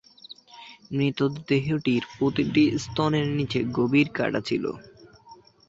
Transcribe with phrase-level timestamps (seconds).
[0.91, 4.65] মৃতদেহটির প্রতিটি স্তনের নিচে গভীর কাটা ছিল।